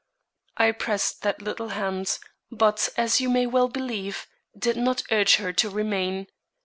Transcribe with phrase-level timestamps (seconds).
[0.57, 2.17] I pressed that little hand,
[2.49, 4.25] but, as you may well believe,
[4.57, 6.25] did not urge her to remain.